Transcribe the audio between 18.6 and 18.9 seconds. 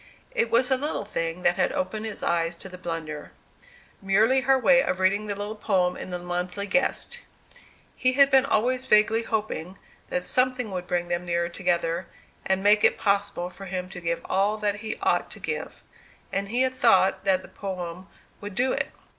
it.